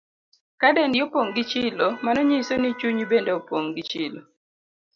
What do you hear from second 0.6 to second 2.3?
dendi opong' gi chilo, mano